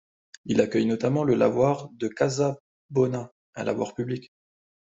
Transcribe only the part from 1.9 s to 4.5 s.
Casabona, un lavoir public.